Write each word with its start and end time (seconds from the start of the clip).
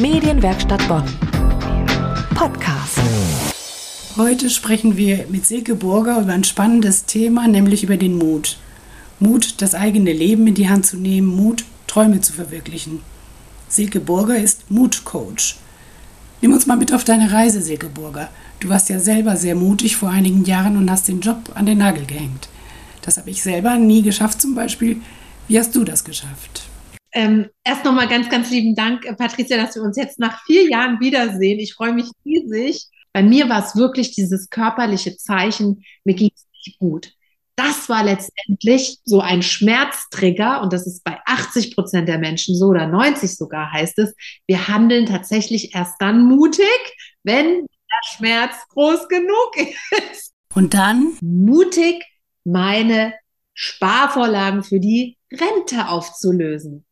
Medienwerkstatt 0.00 0.86
Bonn. 0.86 1.02
Podcast. 2.32 3.00
Heute 4.16 4.48
sprechen 4.48 4.96
wir 4.96 5.26
mit 5.28 5.44
Silke 5.44 5.74
Burger 5.74 6.20
über 6.20 6.34
ein 6.34 6.44
spannendes 6.44 7.06
Thema, 7.06 7.48
nämlich 7.48 7.82
über 7.82 7.96
den 7.96 8.16
Mut. 8.16 8.58
Mut, 9.18 9.60
das 9.60 9.74
eigene 9.74 10.12
Leben 10.12 10.46
in 10.46 10.54
die 10.54 10.68
Hand 10.68 10.86
zu 10.86 10.98
nehmen, 10.98 11.26
Mut, 11.26 11.64
Träume 11.88 12.20
zu 12.20 12.32
verwirklichen. 12.32 13.00
Silke 13.68 13.98
Burger 13.98 14.38
ist 14.38 14.70
Mutcoach. 14.70 15.56
Nimm 16.42 16.52
uns 16.52 16.66
mal 16.66 16.76
mit 16.76 16.92
auf 16.92 17.02
deine 17.02 17.32
Reise, 17.32 17.60
Silke 17.60 17.88
Burger. 17.88 18.30
Du 18.60 18.68
warst 18.68 18.90
ja 18.90 19.00
selber 19.00 19.36
sehr 19.36 19.56
mutig 19.56 19.96
vor 19.96 20.10
einigen 20.10 20.44
Jahren 20.44 20.76
und 20.76 20.88
hast 20.88 21.08
den 21.08 21.22
Job 21.22 21.50
an 21.56 21.66
den 21.66 21.78
Nagel 21.78 22.06
gehängt. 22.06 22.48
Das 23.02 23.16
habe 23.16 23.30
ich 23.30 23.42
selber 23.42 23.76
nie 23.78 24.02
geschafft 24.02 24.40
zum 24.40 24.54
Beispiel. 24.54 24.98
Wie 25.48 25.58
hast 25.58 25.74
du 25.74 25.82
das 25.82 26.04
geschafft? 26.04 26.67
Ähm, 27.18 27.50
erst 27.64 27.84
nochmal 27.84 28.06
ganz, 28.06 28.28
ganz 28.28 28.48
lieben 28.48 28.76
Dank, 28.76 29.04
äh, 29.04 29.12
Patricia, 29.12 29.56
dass 29.56 29.74
wir 29.74 29.82
uns 29.82 29.96
jetzt 29.96 30.20
nach 30.20 30.44
vier 30.44 30.68
Jahren 30.68 31.00
wiedersehen. 31.00 31.58
Ich 31.58 31.74
freue 31.74 31.92
mich 31.92 32.06
riesig. 32.24 32.86
Bei 33.12 33.24
mir 33.24 33.48
war 33.48 33.64
es 33.64 33.74
wirklich 33.74 34.12
dieses 34.12 34.50
körperliche 34.50 35.16
Zeichen, 35.16 35.82
mir 36.04 36.14
ging 36.14 36.30
es 36.32 36.46
nicht 36.64 36.78
gut. 36.78 37.12
Das 37.56 37.88
war 37.88 38.04
letztendlich 38.04 38.98
so 39.04 39.20
ein 39.20 39.42
Schmerztrigger 39.42 40.62
und 40.62 40.72
das 40.72 40.86
ist 40.86 41.02
bei 41.02 41.18
80 41.26 41.74
Prozent 41.74 42.08
der 42.08 42.18
Menschen 42.18 42.54
so 42.54 42.66
oder 42.66 42.86
90 42.86 43.36
sogar 43.36 43.72
heißt 43.72 43.98
es. 43.98 44.14
Wir 44.46 44.68
handeln 44.68 45.06
tatsächlich 45.06 45.74
erst 45.74 46.00
dann 46.00 46.24
mutig, 46.24 46.68
wenn 47.24 47.66
der 47.66 48.16
Schmerz 48.16 48.54
groß 48.68 49.08
genug 49.08 49.56
ist. 50.12 50.34
Und 50.54 50.72
dann? 50.72 51.16
Mutig 51.20 52.04
meine 52.44 53.12
Sparvorlagen 53.54 54.62
für 54.62 54.78
die 54.78 55.18
Rente 55.32 55.88
aufzulösen. 55.88 56.84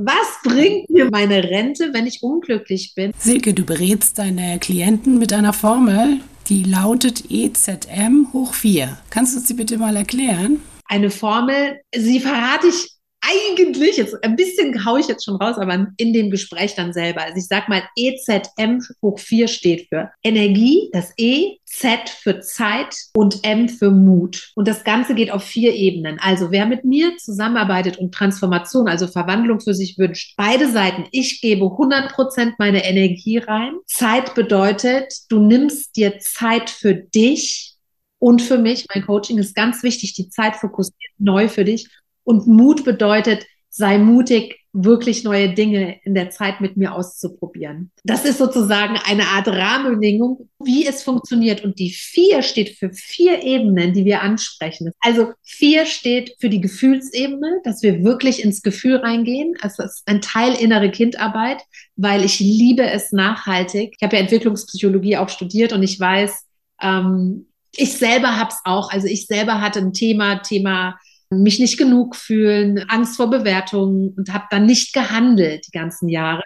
Was 0.00 0.38
bringt 0.44 0.88
mir 0.90 1.10
meine 1.10 1.42
Rente, 1.42 1.90
wenn 1.92 2.06
ich 2.06 2.22
unglücklich 2.22 2.92
bin? 2.94 3.12
Silke, 3.18 3.52
du 3.52 3.64
berätst 3.64 4.16
deine 4.16 4.60
Klienten 4.60 5.18
mit 5.18 5.32
einer 5.32 5.52
Formel, 5.52 6.20
die 6.48 6.62
lautet 6.62 7.24
EZM 7.32 8.28
hoch 8.32 8.54
4. 8.54 8.96
Kannst 9.10 9.34
du 9.34 9.40
sie 9.40 9.54
bitte 9.54 9.76
mal 9.76 9.96
erklären? 9.96 10.60
Eine 10.84 11.10
Formel, 11.10 11.80
sie 11.92 12.20
verrate 12.20 12.68
ich 12.68 12.97
eigentlich, 13.28 13.96
jetzt 13.96 14.22
ein 14.22 14.36
bisschen 14.36 14.84
haue 14.84 15.00
ich 15.00 15.08
jetzt 15.08 15.24
schon 15.24 15.36
raus, 15.36 15.56
aber 15.58 15.88
in 15.96 16.12
dem 16.12 16.30
Gespräch 16.30 16.74
dann 16.74 16.92
selber. 16.92 17.22
Also 17.22 17.36
ich 17.36 17.46
sag 17.46 17.68
mal, 17.68 17.82
EZM 17.96 18.80
hoch 19.02 19.18
4 19.18 19.48
steht 19.48 19.88
für 19.88 20.10
Energie, 20.22 20.90
das 20.92 21.12
E, 21.16 21.56
Z 21.64 22.08
für 22.08 22.40
Zeit 22.40 22.96
und 23.14 23.44
M 23.44 23.68
für 23.68 23.90
Mut. 23.90 24.52
Und 24.54 24.66
das 24.66 24.84
Ganze 24.84 25.14
geht 25.14 25.30
auf 25.30 25.44
vier 25.44 25.74
Ebenen. 25.74 26.18
Also 26.20 26.50
wer 26.50 26.66
mit 26.66 26.84
mir 26.84 27.16
zusammenarbeitet 27.18 27.98
und 27.98 28.14
Transformation, 28.14 28.88
also 28.88 29.06
Verwandlung 29.06 29.60
für 29.60 29.74
sich 29.74 29.98
wünscht, 29.98 30.34
beide 30.36 30.70
Seiten, 30.70 31.04
ich 31.12 31.40
gebe 31.40 31.66
100 31.66 32.12
Prozent 32.12 32.54
meine 32.58 32.84
Energie 32.84 33.38
rein. 33.38 33.74
Zeit 33.86 34.34
bedeutet, 34.34 35.12
du 35.28 35.40
nimmst 35.40 35.96
dir 35.96 36.18
Zeit 36.20 36.70
für 36.70 36.94
dich 36.94 37.74
und 38.18 38.40
für 38.40 38.58
mich. 38.58 38.86
Mein 38.92 39.04
Coaching 39.04 39.38
ist 39.38 39.54
ganz 39.54 39.82
wichtig, 39.82 40.14
die 40.14 40.30
Zeit 40.30 40.56
fokussiert 40.56 41.12
neu 41.18 41.48
für 41.48 41.64
dich 41.64 41.88
und 42.28 42.46
Mut 42.46 42.84
bedeutet, 42.84 43.46
sei 43.70 43.96
mutig, 43.96 44.58
wirklich 44.74 45.24
neue 45.24 45.54
Dinge 45.54 45.98
in 46.04 46.14
der 46.14 46.28
Zeit 46.28 46.60
mit 46.60 46.76
mir 46.76 46.94
auszuprobieren. 46.94 47.90
Das 48.04 48.26
ist 48.26 48.36
sozusagen 48.36 48.98
eine 49.06 49.28
Art 49.28 49.48
Rahmenbedingung, 49.48 50.50
wie 50.62 50.86
es 50.86 51.02
funktioniert. 51.02 51.64
Und 51.64 51.78
die 51.78 51.88
vier 51.90 52.42
steht 52.42 52.76
für 52.76 52.92
vier 52.92 53.42
Ebenen, 53.42 53.94
die 53.94 54.04
wir 54.04 54.20
ansprechen. 54.20 54.92
Also 55.00 55.32
vier 55.42 55.86
steht 55.86 56.36
für 56.38 56.50
die 56.50 56.60
Gefühlsebene, 56.60 57.60
dass 57.64 57.82
wir 57.82 58.04
wirklich 58.04 58.44
ins 58.44 58.60
Gefühl 58.60 58.96
reingehen. 58.96 59.54
Also 59.62 59.82
es 59.82 60.00
ist 60.00 60.02
ein 60.06 60.20
Teil 60.20 60.52
innere 60.52 60.90
Kindarbeit, 60.90 61.62
weil 61.96 62.26
ich 62.26 62.40
liebe 62.40 62.82
es 62.82 63.10
nachhaltig. 63.10 63.94
Ich 63.98 64.04
habe 64.04 64.16
ja 64.16 64.22
Entwicklungspsychologie 64.22 65.16
auch 65.16 65.30
studiert 65.30 65.72
und 65.72 65.82
ich 65.82 65.98
weiß, 65.98 66.44
ähm, 66.82 67.46
ich 67.74 67.94
selber 67.94 68.36
habe 68.36 68.50
es 68.50 68.60
auch. 68.64 68.92
Also 68.92 69.06
ich 69.06 69.26
selber 69.26 69.62
hatte 69.62 69.78
ein 69.78 69.94
Thema, 69.94 70.36
Thema 70.40 70.98
mich 71.30 71.58
nicht 71.58 71.78
genug 71.78 72.16
fühlen, 72.16 72.84
Angst 72.88 73.16
vor 73.16 73.28
Bewertungen 73.30 74.14
und 74.16 74.32
habe 74.32 74.46
dann 74.50 74.66
nicht 74.66 74.92
gehandelt 74.92 75.66
die 75.66 75.76
ganzen 75.76 76.08
Jahre. 76.08 76.42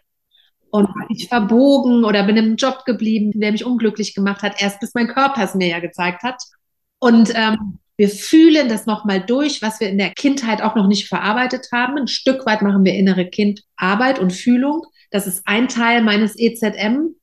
Und 0.70 0.88
ich 1.10 1.28
verbogen 1.28 2.04
oder 2.04 2.24
bin 2.24 2.36
im 2.36 2.56
Job 2.56 2.84
geblieben, 2.86 3.32
der 3.34 3.52
mich 3.52 3.64
unglücklich 3.64 4.14
gemacht 4.14 4.42
hat, 4.42 4.60
erst 4.60 4.80
bis 4.80 4.94
mein 4.94 5.08
Körper 5.08 5.44
es 5.44 5.54
mir 5.54 5.68
ja 5.68 5.80
gezeigt 5.80 6.22
hat. 6.22 6.42
Und 6.98 7.30
ähm, 7.34 7.78
wir 7.96 8.08
fühlen 8.08 8.68
das 8.68 8.86
nochmal 8.86 9.20
durch, 9.20 9.60
was 9.60 9.80
wir 9.80 9.88
in 9.90 9.98
der 9.98 10.10
Kindheit 10.10 10.62
auch 10.62 10.74
noch 10.74 10.86
nicht 10.86 11.08
verarbeitet 11.08 11.68
haben. 11.72 11.98
Ein 11.98 12.08
Stück 12.08 12.46
weit 12.46 12.62
machen 12.62 12.84
wir 12.84 12.94
innere 12.94 13.28
Kindarbeit 13.28 14.18
und 14.18 14.32
Fühlung. 14.32 14.86
Das 15.10 15.26
ist 15.26 15.42
ein 15.44 15.68
Teil 15.68 16.02
meines 16.02 16.38
EZM. 16.38 17.14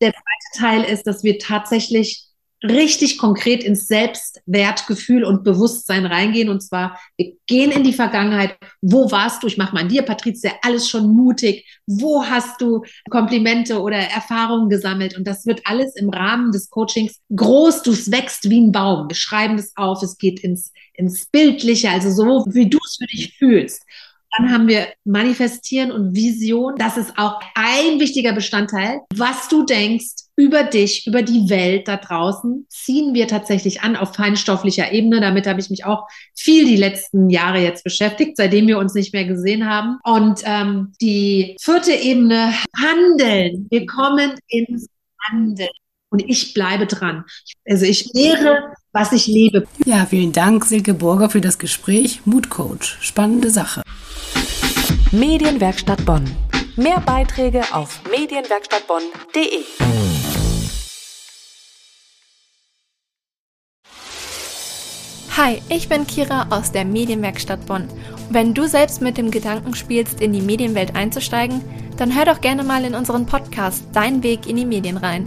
Der 0.00 0.12
zweite 0.12 0.58
Teil 0.58 0.84
ist, 0.84 1.06
dass 1.06 1.24
wir 1.24 1.38
tatsächlich 1.38 2.26
richtig 2.62 3.18
konkret 3.18 3.64
ins 3.64 3.86
Selbstwertgefühl 3.88 5.24
und 5.24 5.44
Bewusstsein 5.44 6.06
reingehen. 6.06 6.48
Und 6.48 6.62
zwar, 6.62 6.98
wir 7.16 7.32
gehen 7.46 7.70
in 7.70 7.84
die 7.84 7.92
Vergangenheit. 7.92 8.56
Wo 8.80 9.10
warst 9.10 9.42
du? 9.42 9.46
Ich 9.46 9.56
mache 9.56 9.74
mal 9.74 9.82
an 9.82 9.88
dir, 9.88 10.02
Patrizia, 10.02 10.52
alles 10.62 10.88
schon 10.88 11.14
mutig. 11.14 11.66
Wo 11.86 12.24
hast 12.24 12.60
du 12.60 12.82
Komplimente 13.10 13.80
oder 13.80 13.96
Erfahrungen 13.96 14.68
gesammelt? 14.68 15.16
Und 15.16 15.26
das 15.26 15.46
wird 15.46 15.62
alles 15.64 15.96
im 15.96 16.10
Rahmen 16.10 16.52
des 16.52 16.70
Coachings 16.70 17.20
groß. 17.34 17.82
Du 17.82 17.92
wächst 17.92 18.48
wie 18.48 18.60
ein 18.60 18.72
Baum. 18.72 19.08
Wir 19.08 19.16
schreiben 19.16 19.56
das 19.56 19.72
auf. 19.76 20.02
Es 20.02 20.18
geht 20.18 20.40
ins, 20.40 20.72
ins 20.94 21.26
Bildliche, 21.26 21.90
also 21.90 22.10
so, 22.10 22.44
wie 22.48 22.68
du 22.68 22.78
es 22.84 22.96
für 22.96 23.06
dich 23.06 23.36
fühlst. 23.36 23.82
Dann 24.36 24.50
haben 24.50 24.66
wir 24.66 24.88
Manifestieren 25.04 25.92
und 25.92 26.14
Vision. 26.14 26.74
Das 26.76 26.96
ist 26.96 27.18
auch 27.18 27.40
ein 27.54 28.00
wichtiger 28.00 28.32
Bestandteil. 28.32 29.00
Was 29.14 29.48
du 29.48 29.64
denkst 29.64 30.22
über 30.36 30.64
dich, 30.64 31.06
über 31.06 31.22
die 31.22 31.50
Welt 31.50 31.86
da 31.86 31.98
draußen, 31.98 32.66
ziehen 32.70 33.12
wir 33.12 33.28
tatsächlich 33.28 33.82
an 33.82 33.96
auf 33.96 34.14
feinstofflicher 34.14 34.90
Ebene. 34.92 35.20
Damit 35.20 35.46
habe 35.46 35.60
ich 35.60 35.68
mich 35.68 35.84
auch 35.84 36.06
viel 36.34 36.64
die 36.64 36.76
letzten 36.76 37.28
Jahre 37.28 37.58
jetzt 37.58 37.84
beschäftigt, 37.84 38.36
seitdem 38.38 38.66
wir 38.66 38.78
uns 38.78 38.94
nicht 38.94 39.12
mehr 39.12 39.26
gesehen 39.26 39.68
haben. 39.68 39.98
Und 40.04 40.40
ähm, 40.44 40.92
die 41.00 41.56
vierte 41.60 41.92
Ebene, 41.92 42.54
Handeln. 42.76 43.66
Wir 43.70 43.84
kommen 43.86 44.38
ins 44.48 44.88
Handeln. 45.28 45.68
Und 46.08 46.22
ich 46.28 46.52
bleibe 46.54 46.86
dran. 46.86 47.24
Also 47.66 47.84
ich 47.86 48.12
lehre, 48.12 48.74
was 48.92 49.12
ich 49.12 49.26
lebe. 49.26 49.66
Ja, 49.84 50.06
vielen 50.06 50.32
Dank, 50.32 50.64
Silke 50.64 50.94
Burger, 50.94 51.30
für 51.30 51.40
das 51.40 51.58
Gespräch. 51.58 52.20
Mutcoach. 52.24 52.98
Spannende 53.00 53.50
Sache. 53.50 53.82
Medienwerkstatt 55.10 56.04
Bonn. 56.04 56.24
Mehr 56.76 57.00
Beiträge 57.00 57.62
auf 57.72 58.00
medienwerkstattbonn.de. 58.10 59.64
Hi, 65.36 65.62
ich 65.70 65.88
bin 65.88 66.06
Kira 66.06 66.46
aus 66.50 66.72
der 66.72 66.84
Medienwerkstatt 66.84 67.66
Bonn. 67.66 67.88
wenn 68.30 68.54
du 68.54 68.66
selbst 68.66 69.02
mit 69.02 69.18
dem 69.18 69.30
Gedanken 69.30 69.74
spielst, 69.74 70.20
in 70.20 70.32
die 70.32 70.40
Medienwelt 70.40 70.94
einzusteigen, 70.94 71.62
dann 71.96 72.14
hör 72.14 72.24
doch 72.24 72.40
gerne 72.40 72.64
mal 72.64 72.84
in 72.84 72.94
unseren 72.94 73.26
Podcast 73.26 73.84
Dein 73.92 74.22
Weg 74.22 74.46
in 74.46 74.56
die 74.56 74.64
Medien 74.64 74.96
rein. 74.96 75.26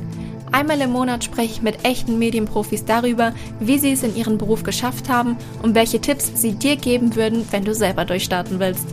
Einmal 0.52 0.80
im 0.82 0.92
Monat 0.92 1.24
spreche 1.24 1.52
ich 1.52 1.62
mit 1.62 1.84
echten 1.86 2.20
Medienprofis 2.20 2.86
darüber, 2.86 3.34
wie 3.60 3.80
sie 3.80 3.92
es 3.92 4.04
in 4.04 4.16
ihrem 4.16 4.38
Beruf 4.38 4.64
geschafft 4.64 5.10
haben 5.10 5.38
und 5.62 5.76
welche 5.76 6.00
Tipps 6.00 6.32
sie 6.36 6.54
dir 6.54 6.76
geben 6.76 7.16
würden, 7.16 7.46
wenn 7.52 7.66
du 7.66 7.74
selber 7.74 8.06
durchstarten 8.06 8.60
willst. 8.60 8.88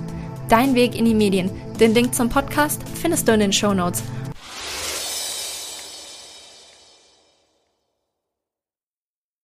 Dein 0.48 0.74
Weg 0.74 0.96
in 0.98 1.04
die 1.04 1.14
Medien. 1.14 1.50
Den 1.78 1.94
Link 1.94 2.14
zum 2.14 2.28
Podcast 2.28 2.82
findest 2.94 3.28
du 3.28 3.32
in 3.32 3.40
den 3.40 3.52
Show 3.52 3.74
Notes. 3.74 4.02